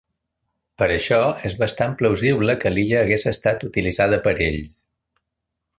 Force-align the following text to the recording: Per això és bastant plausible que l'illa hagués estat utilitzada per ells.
Per 0.81 0.87
això 0.93 1.19
és 1.49 1.57
bastant 1.59 1.93
plausible 2.01 2.57
que 2.63 2.73
l'illa 2.77 2.99
hagués 3.05 3.27
estat 3.35 3.69
utilitzada 3.69 4.21
per 4.29 4.35
ells. 4.51 4.77